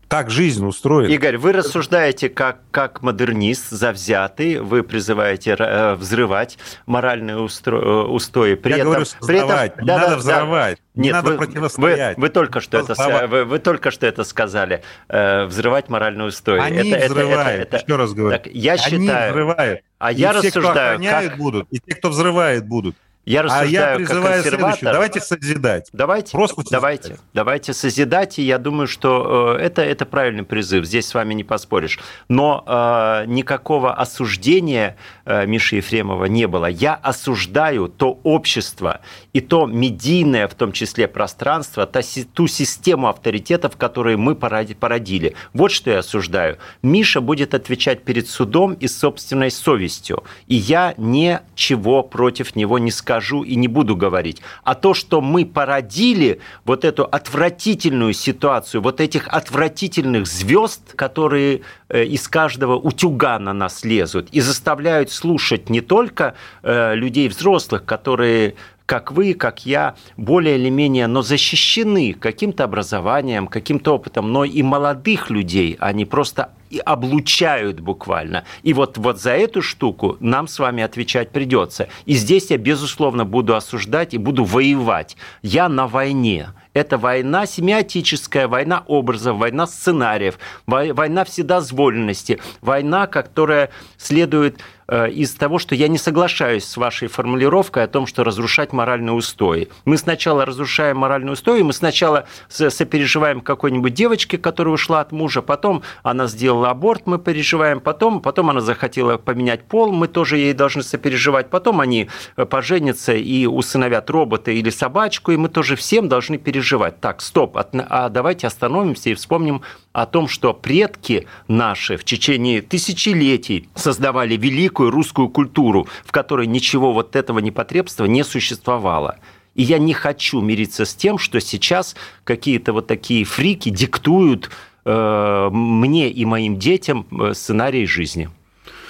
[0.10, 1.12] так жизнь устроена.
[1.12, 7.78] Игорь, вы рассуждаете как, как модернист, завзятый, вы призываете э, взрывать моральные устро...
[7.78, 8.56] Э, устои.
[8.56, 10.78] При Я этом, говорю, при этом, не да, надо да, взрывать.
[10.96, 11.02] Да.
[11.02, 12.18] Нет, надо вы, противостоять.
[12.18, 14.82] Вы, вы, только что это, вы, вы только что это сказали.
[15.10, 16.60] Э, взрывать моральные устои.
[16.60, 18.38] Они это, взрывают, это, это, еще раз говорю.
[18.38, 19.82] Так, я Они считаю, взрывают.
[20.00, 21.40] А и я те, рассуждаю, кто охраняют, как...
[21.40, 22.96] будут, и те, кто взрывает, будут.
[23.26, 24.92] Я рассуждаю а я призываю как следующее.
[24.92, 25.90] Давайте созидать.
[25.94, 27.22] Давайте, Просто давайте, созидать.
[27.34, 28.40] давайте созидать.
[28.40, 30.86] И я думаю, что э, это, это правильный призыв.
[30.86, 32.00] Здесь с вами не поспоришь.
[32.30, 36.66] Но э, никакого осуждения э, Миши Ефремова не было.
[36.66, 39.02] Я осуждаю то общество
[39.34, 42.00] и то медийное, в том числе пространство, та,
[42.34, 45.36] ту систему авторитетов, которые мы породили.
[45.54, 46.58] Вот что я осуждаю.
[46.82, 50.24] Миша будет отвечать перед судом и собственной совестью.
[50.48, 54.42] И я ничего против него не скажу скажу и не буду говорить.
[54.64, 62.04] А то, что мы породили вот эту отвратительную ситуацию, вот этих отвратительных звезд, которые э,
[62.04, 68.54] из каждого утюга на нас лезут и заставляют слушать не только э, людей взрослых, которые
[68.90, 74.64] как вы, как я, более или менее, но защищены каким-то образованием, каким-то опытом, но и
[74.64, 78.46] молодых людей, они просто и облучают буквально.
[78.64, 81.88] И вот, вот за эту штуку нам с вами отвечать придется.
[82.06, 85.18] И здесь я, безусловно, буду осуждать и буду воевать.
[85.44, 86.50] Я на войне.
[86.74, 95.76] Это война семиотическая, война образов, война сценариев, война вседозволенности, война, которая следует из того, что
[95.76, 99.70] я не соглашаюсь с вашей формулировкой о том, что разрушать моральные устои.
[99.86, 105.84] Мы сначала разрушаем моральные устои, мы сначала сопереживаем какой-нибудь девочке, которая ушла от мужа, потом
[106.04, 110.84] она сделала аборт, мы переживаем, потом, потом она захотела поменять пол, мы тоже ей должны
[110.84, 116.38] сопереживать, потом они э, поженятся и усыновят робота или собачку, и мы тоже всем должны
[116.38, 117.00] переживать.
[117.00, 123.70] Так, стоп, а давайте остановимся и вспомним о том, что предки наши в течение тысячелетий
[123.76, 129.18] создавали великую русскую культуру, в которой ничего вот этого непотребства не существовало.
[129.56, 134.52] И я не хочу мириться с тем, что сейчас какие-то вот такие фрики диктуют
[134.86, 138.30] э, мне и моим детям э, сценарий жизни.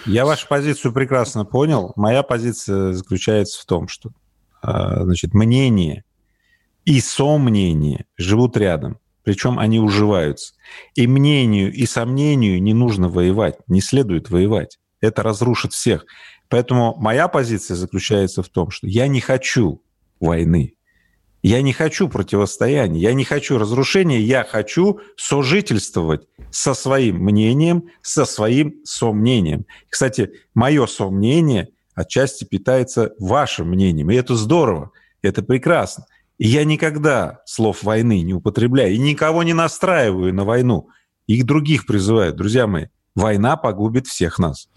[0.06, 1.94] Я вашу позицию прекрасно понял.
[1.96, 4.12] Моя позиция заключается в том, что
[4.64, 6.04] э, значит, мнение
[6.86, 9.00] и сомнение живут рядом.
[9.30, 10.56] Причем они уживаются.
[10.96, 14.80] И мнению, и сомнению не нужно воевать, не следует воевать.
[15.02, 16.08] Это разрушит всех.
[16.48, 19.84] Поэтому моя позиция заключается в том, что я не хочу
[20.20, 20.74] войны.
[21.44, 28.26] Я не хочу противостояния, я не хочу разрушения, я хочу сожительствовать со своим мнением, со
[28.26, 29.68] своим сомнением.
[29.90, 34.90] Кстати, мое сомнение отчасти питается вашим мнением, и это здорово,
[35.22, 36.08] это прекрасно.
[36.40, 40.88] И я никогда слов войны не употребляю, и никого не настраиваю на войну.
[41.28, 42.34] И других призываю.
[42.34, 44.70] Друзья мои, война погубит всех нас.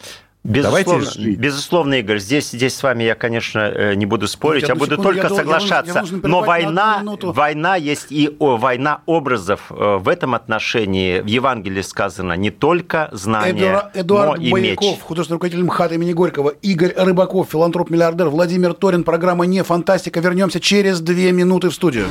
[0.44, 4.96] Безусловно, безусловно, Игорь, здесь, здесь с вами я, конечно, э, не буду спорить, я буду
[4.96, 6.02] только я соглашаться.
[6.04, 9.70] Я я Но война, война есть и о, война образов.
[9.70, 14.90] Э, в этом отношении в Евангелии сказано не только знание, Эдуард, Эдуард но и Бояков,
[14.94, 15.00] меч.
[15.00, 20.18] художественный руководитель МХАТ имени Горького, Игорь Рыбаков, филантроп-миллиардер, Владимир Торин, программа «Не фантастика».
[20.18, 22.06] Вернемся через две минуты в студию.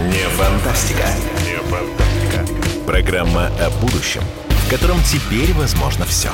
[0.00, 1.06] Не фантастика.
[1.46, 2.84] Не фантастика.
[2.86, 4.20] Программа о будущем–
[4.70, 6.30] котором теперь возможно все.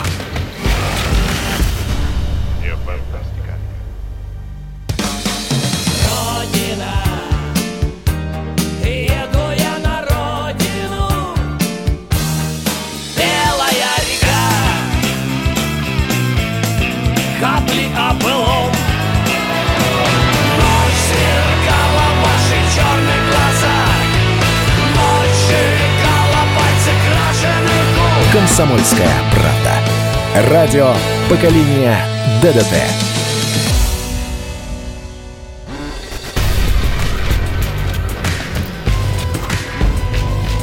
[28.47, 30.53] Комсомольская правда.
[30.53, 30.95] Радио
[31.29, 31.99] поколения
[32.41, 32.75] ДДТ.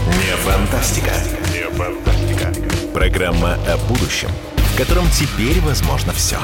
[0.07, 1.11] Не фантастика.
[1.51, 2.53] Не фантастика.
[2.93, 6.37] Программа о будущем, в котором теперь возможно все.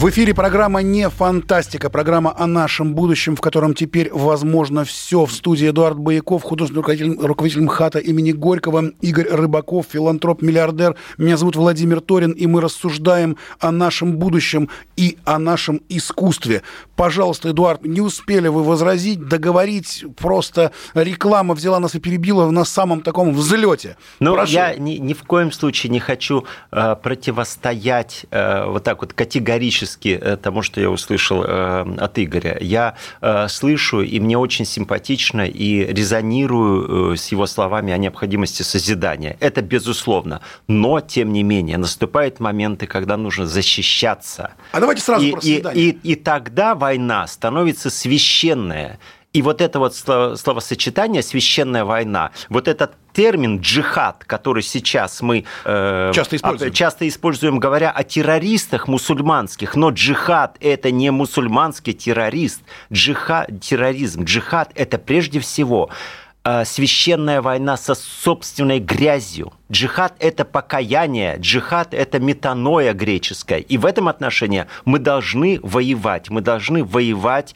[0.00, 5.26] В эфире программа «Не фантастика», программа о нашем будущем, в котором теперь возможно все.
[5.26, 10.96] В студии Эдуард Бояков, художественный руководитель, руководитель МХАТа имени Горького, Игорь Рыбаков, филантроп-миллиардер.
[11.18, 16.62] Меня зовут Владимир Торин, и мы рассуждаем о нашем будущем и о нашем искусстве.
[16.96, 23.02] Пожалуйста, Эдуард, не успели вы возразить, договорить, просто реклама взяла нас и перебила на самом
[23.02, 23.98] таком взлете.
[24.18, 24.52] Ну, Прошу.
[24.52, 29.89] я ни, ни в коем случае не хочу э, противостоять э, вот так вот категорически
[30.02, 32.58] э, тому, что я услышал э, от Игоря.
[32.60, 39.36] Я э, слышу, и мне очень симпатично, и резонирую с его словами о необходимости созидания.
[39.40, 40.40] Это безусловно.
[40.68, 44.52] Но, тем не менее, наступают моменты, когда нужно защищаться.
[44.72, 45.84] А давайте сразу и, про и, созидание.
[45.84, 48.98] и, и тогда война становится священная.
[49.32, 55.44] И вот это вот слово- словосочетание «священная война», вот этот термин «джихад», который сейчас мы
[55.64, 56.70] э, Часто используем.
[56.70, 62.62] об- часто используем, говоря о террористах мусульманских, но джихад– это не мусульманский террорист.
[62.92, 65.90] Джихад, терроризм, джихад– это прежде всего
[66.44, 69.52] э, священная война со собственной грязью.
[69.70, 73.58] Джихад– это покаяние, джихад– это метаноя греческая.
[73.58, 77.54] И в этом отношении мы должны воевать, мы должны воевать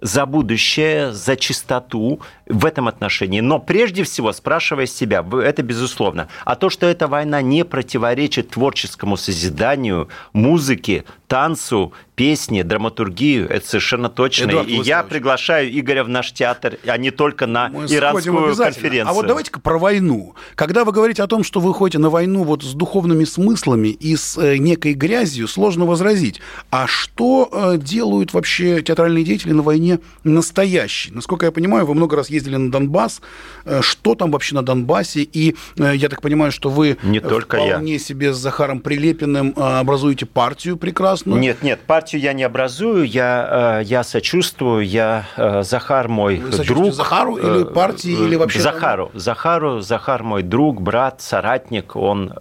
[0.00, 2.20] за будущее, за чистоту
[2.52, 3.40] в этом отношении.
[3.40, 6.28] Но прежде всего, спрашивая себя, это безусловно.
[6.44, 14.10] А то, что эта война не противоречит творческому созиданию, музыке, танцу, песне, драматургию, это совершенно
[14.10, 14.50] точно.
[14.50, 19.08] Эдуард И я приглашаю Игоря в наш театр, а не только на Мы иранскую конференцию.
[19.08, 20.34] А вот давайте-ка про войну.
[20.56, 24.14] Когда вы говорите о том, что вы ходите на войну вот с духовными смыслами и
[24.14, 26.40] с э, некой грязью, сложно возразить.
[26.70, 31.14] А что э, делают вообще театральные деятели на войне настоящие?
[31.14, 33.20] Насколько я понимаю, вы много раз ездили на Донбасс.
[33.64, 35.22] Э, что там вообще на Донбассе?
[35.22, 37.72] И э, я так понимаю, что вы Не только я.
[37.74, 41.40] вполне себе с Захаром Прилепиным э, образуете партию прекрасную.
[41.40, 45.26] Нет, нет, партию я не образую, я, я сочувствую, я
[45.62, 46.94] Захар мой Вы друг.
[46.94, 52.32] Захару или партии, или вообще Захару, Захару, Захар мой друг, брат, соратник, он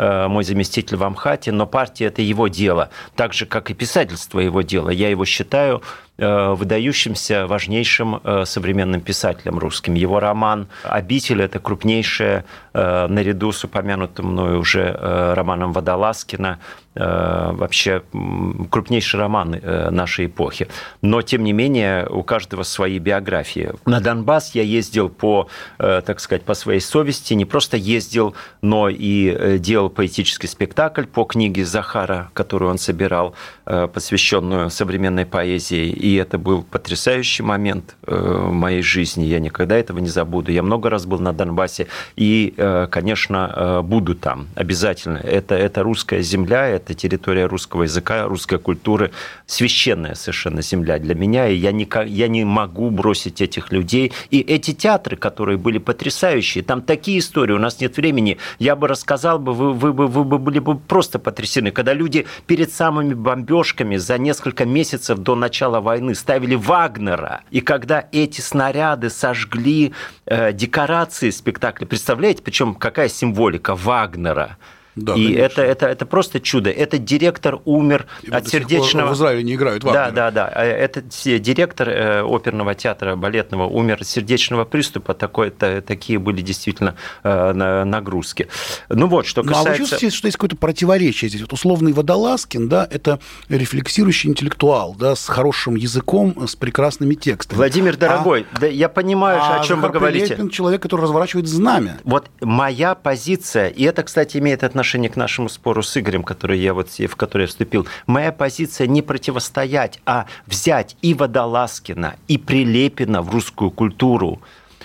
[0.00, 4.62] мой заместитель в Амхате, но партия это его дело, так же как и писательство его
[4.62, 4.90] дело.
[4.90, 5.82] Я его считаю
[6.18, 9.94] э, выдающимся, важнейшим э, современным писателем русским.
[9.94, 16.58] Его роман «Обитель»– это крупнейшая, э, наряду с упомянутым мною уже э, романом Водолазкина,
[16.89, 20.66] э, вообще м, крупнейший роман э, нашей эпохи.
[21.02, 23.72] Но, тем не менее, у каждого свои биографии.
[23.86, 28.88] На Донбасс я ездил по, э, так сказать, по своей совести, не просто ездил, но
[28.88, 33.34] и э, делал поэтический спектакль по книге Захара, которую он собирал,
[33.64, 35.90] посвященную современной поэзии.
[35.90, 39.24] И это был потрясающий момент в моей жизни.
[39.24, 40.50] Я никогда этого не забуду.
[40.50, 41.86] Я много раз был на Донбассе
[42.16, 42.52] и,
[42.90, 45.18] конечно, буду там обязательно.
[45.18, 49.12] Это, это русская земля, это территория русского языка, русской культуры,
[49.46, 54.12] священная совершенно земля для меня, и я не, я не могу бросить этих людей.
[54.30, 58.88] И эти театры, которые были потрясающие, там такие истории, у нас нет времени, я бы
[58.88, 63.14] рассказал бы, вы, вы, вы, вы бы были бы просто потрясены, когда люди перед самыми
[63.14, 69.92] бомбежками за несколько месяцев до начала войны ставили Вагнера, и когда эти снаряды сожгли
[70.26, 74.56] э, декорации спектакля, представляете, причем какая символика Вагнера,
[75.00, 75.40] Да, и конечно.
[75.42, 76.70] это, это, это просто чудо.
[76.70, 79.10] Этот директор умер И от до сих пор сердечного...
[79.10, 80.12] В Израиле не играют Да, Вагнера.
[80.14, 80.52] да, да.
[80.54, 85.14] Э, Этот директор э, оперного театра балетного умер от сердечного приступа.
[85.14, 88.48] Такое, та- такие были действительно э, на- нагрузки.
[88.88, 89.78] Ну вот, что Ну, а вы касается...
[89.78, 91.40] чувствуете, что есть какое-то противоречие здесь?
[91.40, 97.56] Вот условный Водолазкин, да, это рефлексирующий интеллектуал, да, с хорошим языком, с прекрасными текстами.
[97.56, 100.26] Владимир, дорогой, да, я понимаю, а о чем вы говорите.
[100.26, 101.98] Прилепин человек, который разворачивает знамя.
[102.04, 106.74] Вот моя позиция, и это, кстати, имеет отношение к нашему спору с Игорем, который я
[106.74, 107.86] вот, в который я вступил.
[108.06, 114.40] Моя позиция не противостоять, а взять и Водолазкина, и Прилепина в русскую культуру.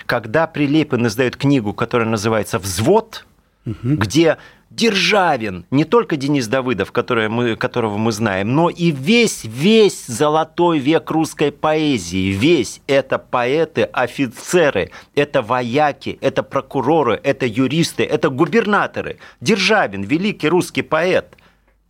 [0.06, 3.26] Когда Прилепин издает книгу, которая называется «Взвод»,
[3.64, 4.38] где
[4.70, 10.80] Державин, не только Денис Давыдов, который мы, которого мы знаем, но и весь, весь золотой
[10.80, 12.80] век русской поэзии, весь.
[12.86, 19.18] Это поэты, офицеры, это вояки, это прокуроры, это юристы, это губернаторы.
[19.40, 21.36] Державин, великий русский поэт,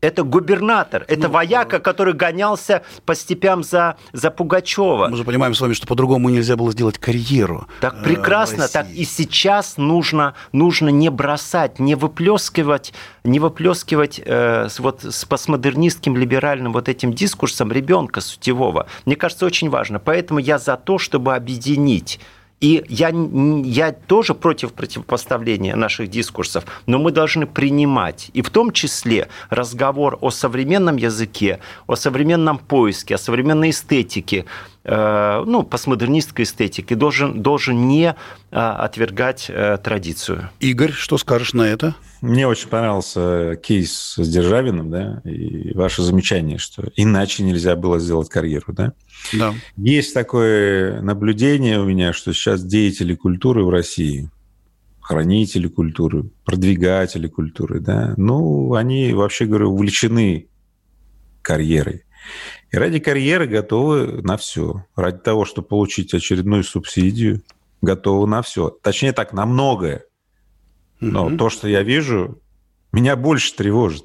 [0.06, 5.08] это губернатор, это вояка, который гонялся по степям за, за Пугачева.
[5.08, 7.66] Мы же понимаем с вами, что по-другому нельзя было сделать карьеру.
[7.80, 12.92] Так э, прекрасно, так и сейчас нужно, нужно не бросать, не выплескивать,
[13.24, 18.86] не выплескивать э, вот, с постмодернистским либеральным вот этим дискурсом ребенка сутевого.
[19.06, 19.98] Мне кажется, очень важно.
[19.98, 22.20] Поэтому я за то, чтобы объединить
[22.60, 23.12] и я,
[23.64, 30.18] я тоже против противопоставления наших дискурсов, но мы должны принимать, и в том числе разговор
[30.22, 34.46] о современном языке, о современном поиске, о современной эстетике,
[34.88, 38.14] ну, постмодернистской эстетике, должен, должен не э,
[38.50, 40.50] отвергать э, традицию.
[40.60, 41.96] Игорь, что скажешь на это?
[42.20, 48.28] Мне очень понравился кейс с Державиным, да, и ваше замечание, что иначе нельзя было сделать
[48.28, 48.92] карьеру, да.
[49.32, 49.54] Да.
[49.76, 54.30] Есть такое наблюдение у меня, что сейчас деятели культуры в России,
[55.00, 60.46] хранители культуры, продвигатели культуры, да, ну, они, вообще говоря, увлечены
[61.42, 62.04] карьерой.
[62.72, 64.84] И ради карьеры готовы на все.
[64.96, 67.42] Ради того, чтобы получить очередную субсидию,
[67.80, 68.70] готовы на все.
[68.70, 70.04] Точнее так, на многое.
[71.00, 71.38] Но Мгм.
[71.38, 72.40] то, что я вижу,
[72.92, 74.04] меня больше тревожит.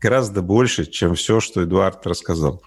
[0.00, 2.62] Гораздо больше, чем все, что Эдуард рассказал.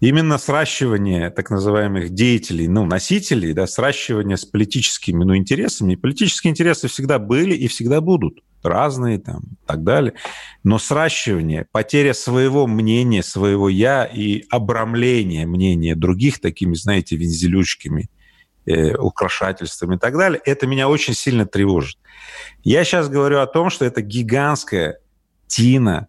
[0.00, 5.94] Именно сращивание так называемых деятелей, ну, носителей, да, сращивание с политическими ну, интересами.
[5.94, 8.38] И политические интересы всегда были и всегда будут.
[8.62, 10.14] Разные там и так далее.
[10.64, 18.08] Но сращивание, потеря своего мнения, своего «я» и обрамление мнения других такими, знаете, вензелючками,
[18.66, 21.98] э, украшательствами и так далее, это меня очень сильно тревожит.
[22.64, 24.98] Я сейчас говорю о том, что это гигантская
[25.46, 26.08] тина,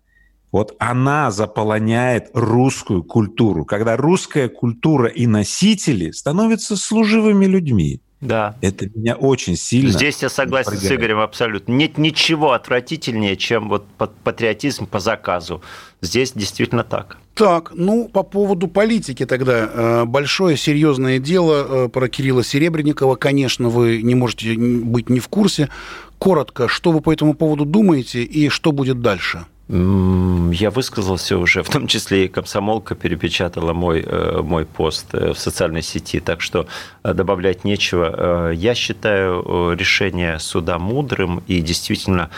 [0.51, 8.01] вот она заполоняет русскую культуру, когда русская культура и носители становятся служивыми людьми.
[8.21, 8.55] Да.
[8.61, 9.91] Это меня очень сильно...
[9.91, 10.91] Здесь я согласен с.
[10.91, 11.71] Игорем абсолютно.
[11.71, 15.61] Нет ничего отвратительнее, чем вот пат- патриотизм по заказу.
[16.01, 17.17] Здесь действительно так.
[17.33, 19.69] Так, ну, по поводу политики тогда.
[19.73, 23.15] Э, Большое серьезное дело э, про Кирилла Серебренникова.
[23.15, 25.69] Конечно, вы не можете быть не в курсе.
[26.17, 29.45] Коротко, что вы по этому поводу думаете и что будет дальше?
[29.71, 35.39] Я высказался уже, в том числе и комсомолка перепечатала мой, э, мой пост э, в
[35.39, 36.65] социальной сети, так что
[37.03, 38.51] э, добавлять нечего.
[38.51, 42.29] Я считаю решение суда мудрым, и действительно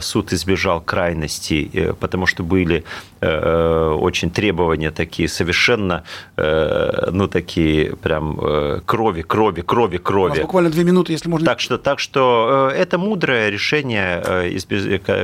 [0.00, 2.84] суд избежал крайностей, потому что были
[3.20, 6.04] очень требования такие совершенно,
[6.36, 10.40] ну, такие прям э, крови, крови, крови, У нас крови.
[10.42, 11.46] буквально две минуты, если можно.
[11.46, 14.22] Так что, так что это мудрое решение,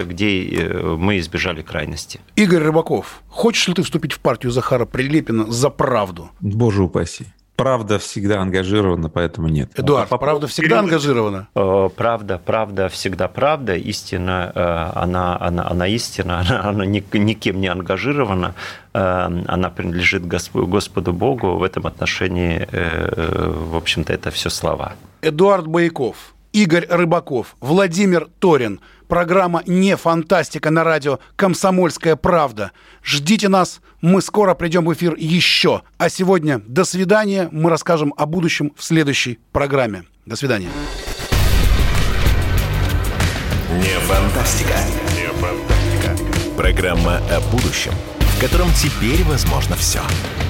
[0.04, 2.20] где мы избежали крайности.
[2.36, 6.30] Игорь Рыбаков, хочешь ли ты вступить в партию Захара Прилепина за правду?
[6.40, 7.26] Боже упаси.
[7.56, 9.70] Правда всегда ангажирована, поэтому нет.
[9.78, 11.48] Эдуард, По правда всегда ангажирована?
[11.54, 13.74] Э, Правда, правда, всегда правда.
[13.76, 18.54] Истина, э, она, она, она истина, она, она ни- никем не ангажирована.
[18.94, 21.56] Э, Она принадлежит Госп- Господу Богу.
[21.58, 22.66] В этом отношении,
[23.70, 24.94] в общем-то, это все слова.
[25.20, 26.16] Эдуард Бояков,
[26.52, 28.80] Игорь Рыбаков, Владимир Торин.
[29.08, 32.72] Программа «Не фантастика» на радио «Комсомольская правда».
[33.04, 35.82] Ждите нас, мы скоро придем в эфир еще.
[35.98, 40.04] А сегодня до свидания, мы расскажем о будущем в следующей программе.
[40.26, 40.68] До свидания.
[43.76, 44.78] Не фантастика.
[45.14, 46.56] Не фантастика.
[46.56, 50.00] Программа о будущем, в котором теперь возможно все.
[50.02, 50.49] Не